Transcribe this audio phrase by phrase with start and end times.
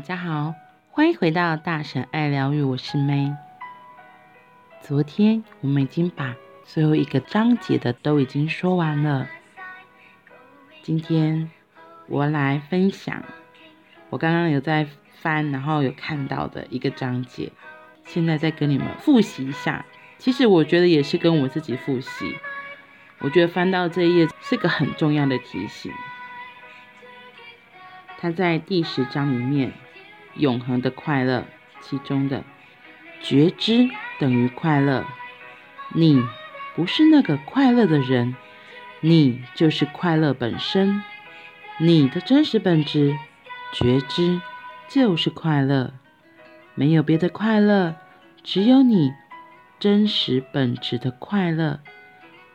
[0.00, 0.54] 大家好，
[0.90, 3.36] 欢迎回到大神爱疗愈，我是 May。
[4.80, 6.34] 昨天我们已经把
[6.64, 9.28] 最后一个章节的都已经说完了，
[10.82, 11.50] 今天
[12.06, 13.22] 我来分享
[14.08, 14.86] 我刚刚有在
[15.20, 17.52] 翻，然后有看到的一个章节，
[18.06, 19.84] 现在再跟你们复习一下。
[20.16, 22.38] 其实我觉得也是跟我自己复习，
[23.18, 25.92] 我觉得翻到这一页是个很重要的提醒。
[28.16, 29.72] 他在第十章里面，
[30.34, 31.44] 永恒的快乐，
[31.80, 32.44] 其中的
[33.22, 35.04] 觉知等于快乐。
[35.94, 36.22] 你
[36.74, 38.34] 不是那个快乐的人，
[39.00, 41.02] 你就是快乐本身。
[41.78, 43.16] 你的真实本质，
[43.72, 44.40] 觉知
[44.88, 45.92] 就是快乐，
[46.74, 47.96] 没有别的快乐，
[48.42, 49.12] 只有你
[49.78, 51.80] 真实本质的快乐。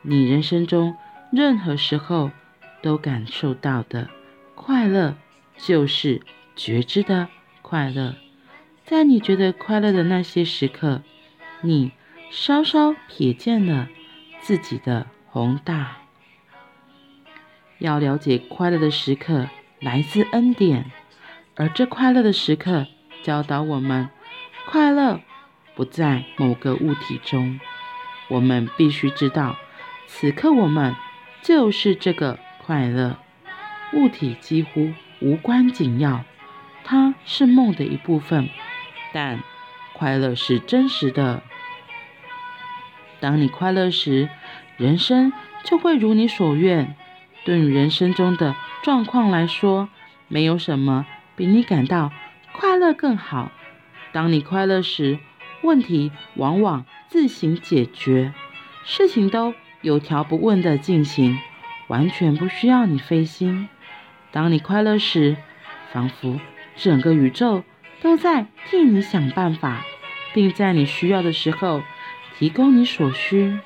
[0.02, 0.96] 你人生中
[1.32, 2.30] 任何时候
[2.80, 4.08] 都感受到的
[4.54, 5.16] 快乐。
[5.58, 6.20] 就是
[6.54, 7.28] 觉知的
[7.68, 8.14] 快乐，
[8.84, 11.02] 在你觉得快乐的那些时刻，
[11.62, 11.90] 你
[12.30, 13.88] 稍稍瞥见了
[14.40, 15.96] 自己的宏大。
[17.78, 19.48] 要了解快乐的时刻
[19.80, 20.92] 来自恩典，
[21.56, 22.86] 而这快乐的时刻
[23.24, 24.10] 教导我们，
[24.68, 25.20] 快乐
[25.74, 27.58] 不在某个物体中。
[28.28, 29.56] 我们必须知道，
[30.06, 30.94] 此刻我们
[31.42, 33.18] 就是这个快乐，
[33.92, 34.92] 物体几乎。
[35.18, 36.26] 无关紧要，
[36.88, 38.48] 它是梦的一部分，
[39.12, 39.42] 但
[39.92, 41.42] 快乐是真实的。
[43.18, 44.28] 当你快乐时，
[44.76, 45.32] 人生
[45.64, 46.94] 就会如你所愿。
[47.44, 49.88] 对于人生中的状况来说，
[50.28, 52.12] 没有什么比你感到
[52.52, 53.50] 快乐更好。
[54.12, 55.18] 当你快乐时，
[55.62, 58.32] 问题往往自行解决，
[58.84, 61.36] 事情都有条不紊地进行，
[61.88, 63.68] 完全不需要你费心。
[64.30, 65.36] 当你快乐时，
[65.92, 66.38] 仿佛
[66.76, 67.64] 整个宇宙
[68.00, 69.84] 都在替你想办法，
[70.34, 71.82] 并在你需要的时候
[72.38, 73.58] 提供你所需。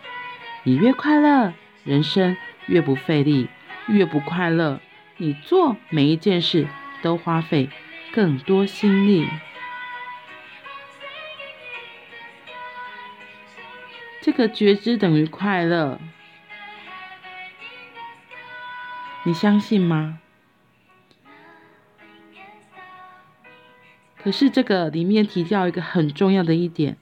[0.62, 1.52] 你越快乐，
[1.84, 3.48] 人生越不费力；
[3.88, 4.80] 越不快乐，
[5.16, 6.68] 你做每一件事
[7.02, 7.68] 都花费
[8.12, 9.28] 更多心力。
[14.22, 15.98] 这个觉知等于快乐，
[19.24, 20.18] 你相信吗？
[24.22, 26.96] 可是这个里面提到一个很重要的一点：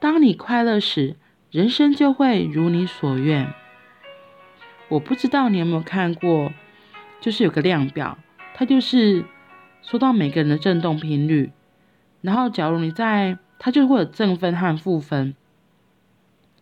[0.00, 1.16] 当你快乐时，
[1.50, 3.52] 人生就会如你所愿。
[4.88, 6.52] 我不知道你有没有看过，
[7.20, 8.18] 就是有个量表，
[8.54, 9.24] 它就是
[9.82, 11.52] 说到每个人的振动频率，
[12.20, 15.34] 然后假如你在，它就会有正分和负分，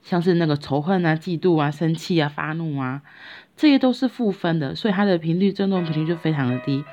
[0.02, 3.02] 像是那个仇恨啊、嫉妒啊、生气啊、发怒啊，
[3.56, 6.84] 这些都是负分的，所以它的频率振动频率就非常的低。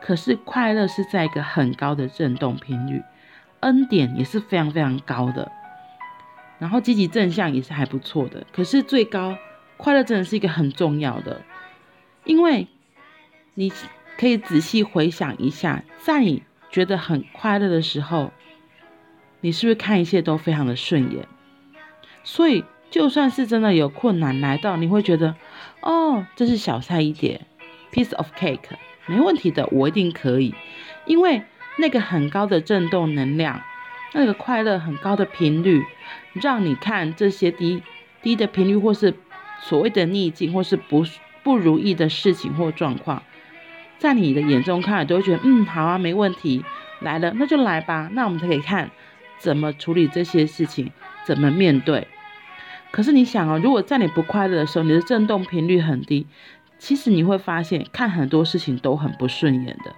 [0.00, 3.02] 可是快乐是在一个很高的振动频率，
[3.60, 5.50] 恩典也是非常非常高的，
[6.58, 8.46] 然后积极正向也是还不错的。
[8.52, 9.36] 可是最高
[9.76, 11.42] 快乐真的是一个很重要的，
[12.24, 12.68] 因为
[13.54, 13.72] 你
[14.16, 18.32] 可以仔细回想一下，在你觉得很快乐的时候，
[19.40, 21.26] 你是不是看一切都非常的顺眼？
[22.22, 25.34] 所以就算是真的有困难来到，你会觉得
[25.80, 27.40] 哦，这是小菜一碟
[27.92, 28.76] ，piece of cake。
[29.06, 30.54] 没问题的，我一定可以，
[31.06, 31.42] 因为
[31.78, 33.60] 那个很高的振动能量，
[34.12, 35.84] 那个快乐很高的频率，
[36.34, 37.82] 让你看这些低
[38.22, 39.14] 低的频率，或是
[39.60, 41.04] 所谓的逆境，或是不
[41.42, 43.22] 不如意的事情或状况，
[43.98, 46.64] 在你的眼中看都会觉得，嗯，好啊，没问题，
[47.00, 48.90] 来了，那就来吧，那我们才可以看
[49.38, 50.90] 怎么处理这些事情，
[51.24, 52.08] 怎么面对。
[52.90, 56.26] 可是你想哦，如果在你不快乐的时候，你的振动频率很低。
[56.78, 59.94] 其实你会发现，看很多事情都很不顺眼的，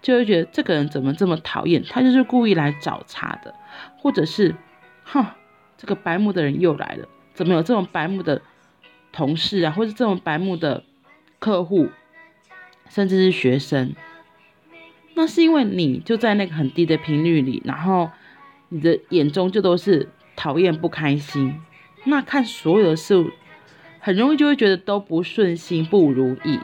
[0.00, 3.54] 就会觉得这个人怎么这么讨厌，他就是故意来找茬的，
[3.98, 4.54] 或者是，
[5.04, 5.26] 哼，
[5.76, 8.40] 这个白目的人又来了，怎么有这种白目的
[9.12, 10.84] 同事啊，或者这种白目的
[11.40, 11.88] 客户，
[12.88, 13.92] 甚至是学生，
[15.14, 18.08] 那是因为你就在那个很低的频率里，然后
[18.68, 21.60] 你的眼中就都是讨厌、不开心，
[22.04, 23.30] 那看所有的事物。
[24.00, 26.58] 很容易就会觉得都不顺心、不如意，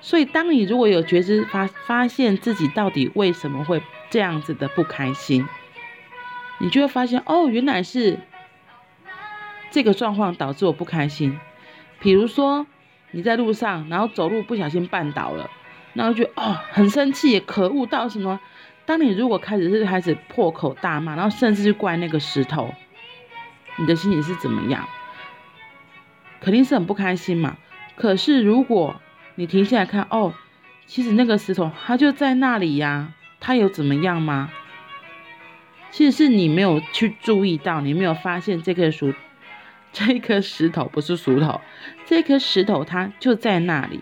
[0.00, 5.46] 所以当你如果有觉知发发现自己到底为什么会这样子的不开心，
[6.58, 8.18] 你就会发现哦，原来是
[9.70, 11.38] 这个状况导致我不开心。
[12.00, 12.66] 比如说
[13.10, 15.50] 你在路上，然后走路不小心绊倒了，
[15.92, 18.40] 然后就哦很生气，可恶到什么？
[18.86, 22.72] 当你如果开始是开始破口大骂，然后甚至是怪那个石头，
[23.76, 24.88] 你的心情是怎么样？
[26.48, 27.58] 肯定是很不开心嘛。
[27.94, 29.02] 可是如果
[29.34, 30.32] 你停下来看，哦，
[30.86, 34.50] 其实那个石头它就在那里呀，它有怎么样吗？
[35.90, 39.12] 其实是你没有去注意到，你没有发现这棵树，
[39.92, 41.60] 这一颗石头不是石头，
[42.06, 44.00] 这颗石头它就在那里。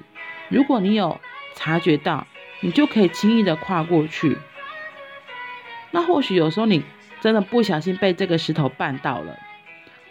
[0.49, 1.21] 如果你有
[1.57, 2.29] 察觉到，
[2.61, 4.39] 你就可以轻易的跨过去。
[5.91, 6.85] 那或许有时候你
[7.21, 9.37] 真的不小心被这个石头绊到了，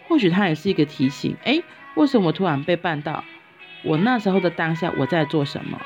[0.08, 1.36] 或许它也是一个提醒。
[1.44, 1.62] 诶，
[1.94, 3.24] 为什么我突然被绊到？
[3.82, 5.80] 我那时候的当下我在做什么？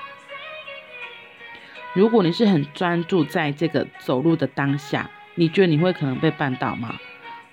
[1.92, 6.98] 如果你是很专注在这个走路的当下，你觉得你会可能被绊倒吗？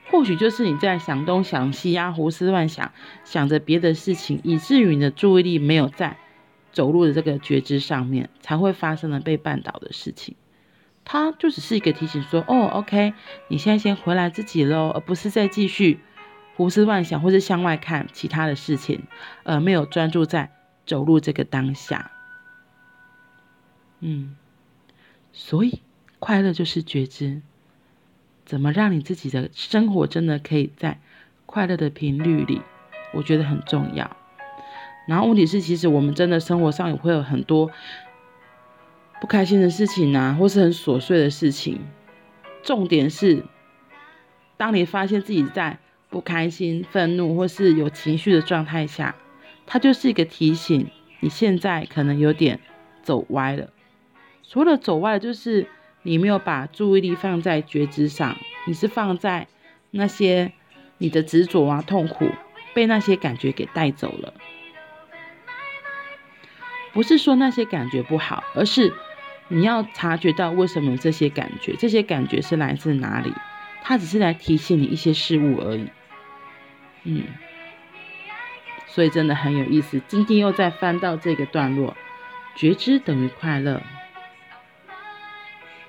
[0.09, 2.91] 或许就是你在想东想西呀、啊，胡思乱想，
[3.25, 6.17] 想着别的事情，以至于你的注意力没有在
[6.71, 10.35] 走路的这个觉知上面，才会发生了被绊倒的事情。
[11.03, 13.13] 它就只是一个提醒说，说哦，OK，
[13.49, 15.99] 你现在先回来自己喽，而不是再继续
[16.57, 19.03] 胡思乱想或是向外看其他的事情，
[19.43, 20.51] 而没有专注在
[20.87, 22.09] 走路这个当下。
[23.99, 24.35] 嗯，
[25.31, 25.83] 所以
[26.17, 27.43] 快乐就是觉知，
[28.43, 30.99] 怎么让你自己的生活真的可以在
[31.45, 32.63] 快乐的频率里，
[33.13, 34.17] 我觉得很重要。
[35.07, 37.69] 然后问题是，其实我们真的生活上也会有很多
[39.21, 41.85] 不开心的事情啊，或是很琐碎的事情。
[42.63, 43.45] 重点是，
[44.57, 45.77] 当你发现自己在
[46.09, 49.15] 不开心、愤怒或是有情绪的状态下，
[49.65, 50.89] 它就是一个提醒，
[51.19, 52.59] 你现在可能有点
[53.03, 53.69] 走歪了。
[54.43, 55.67] 除了走歪，就是
[56.03, 59.47] 你没有把注意力放在觉知上，你是放在
[59.91, 60.53] 那些
[60.97, 62.29] 你的执着啊、痛苦，
[62.73, 64.33] 被那些感觉给带走了。
[66.93, 68.93] 不是说那些感觉不好，而是
[69.49, 73.31] 你要察觉到为什么这些感觉，这些感觉是来自哪里？
[73.83, 75.89] 它只是来提醒你一些事物而已。
[77.03, 77.23] 嗯，
[78.87, 80.01] 所以真的很有意思。
[80.07, 81.95] 今天又再翻到这个段落，
[82.55, 83.81] 觉知等于快乐。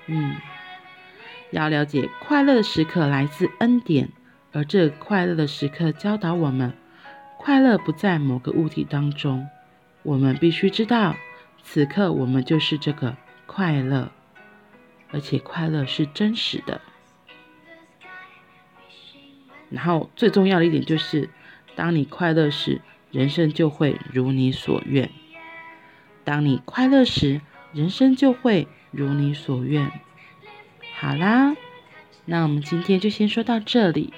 [0.07, 0.37] 嗯，
[1.51, 4.09] 要了解快乐的时刻来自恩典，
[4.53, 6.73] 而这快乐的时刻教导我们，
[7.37, 9.47] 快乐不在某个物体当中。
[10.03, 11.17] 我们必须知道，
[11.61, 14.11] 此刻我们就是这个快乐，
[15.11, 16.79] 而且快乐是真实的。
[19.69, 21.29] 然后最重要的一点就是，
[21.75, 22.81] 当你快乐时，
[23.11, 25.09] 人生就会如你所愿。
[26.23, 27.41] 当你快乐时，
[27.73, 28.67] 人生就会。
[28.91, 29.91] 如你所愿。
[30.95, 31.55] 好啦，
[32.25, 34.11] 那我们今天就先说到这里。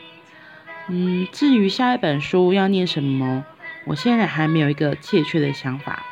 [0.87, 3.43] 嗯，至于下一本书要念什么，
[3.83, 6.05] 我现在还没有一个确切的想法。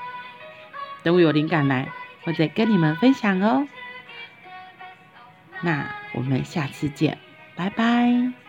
[1.04, 1.88] 等我有灵感来，
[2.26, 3.66] 我再跟你们分享哦。
[5.62, 7.18] 那我们下次见，
[7.56, 8.49] 拜拜。